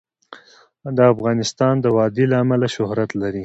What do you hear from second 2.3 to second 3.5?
له امله شهرت لري.